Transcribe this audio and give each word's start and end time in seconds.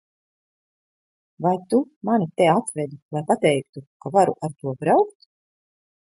Vai 1.45 1.57
tu 1.73 1.79
mani 2.09 2.27
te 2.39 2.45
atvedi, 2.59 2.97
lai 3.17 3.23
pateiktu, 3.29 3.79
ka 4.01 4.07
varu 4.15 4.33
ar 4.47 4.51
to 4.63 4.67
braukt? 4.81 5.19